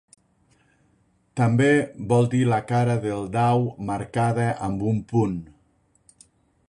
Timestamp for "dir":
2.31-2.41